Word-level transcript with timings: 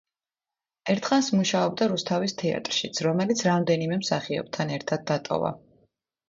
ერთხანს 0.93 1.27
მუშაობდა 1.39 1.87
რუსთავის 1.91 2.33
თეატრშიც, 2.43 3.03
რომელიც 3.09 3.45
რამდენიმე 3.49 4.01
მსახიობთან 4.01 4.75
ერთად 4.79 5.07
დატოვა. 5.13 5.55